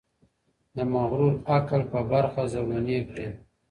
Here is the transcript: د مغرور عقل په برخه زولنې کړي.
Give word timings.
د 0.75 0.77
مغرور 0.93 1.33
عقل 1.55 1.81
په 1.91 1.99
برخه 2.11 2.41
زولنې 2.53 2.99
کړي. 3.09 3.27